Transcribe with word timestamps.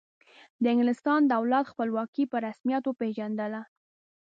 د 0.61 0.63
انګلستان 0.73 1.21
دولت 1.33 1.65
خپلواکي 1.71 2.23
په 2.31 2.37
رسمیت 2.47 2.83
وپیژندله. 2.85 3.61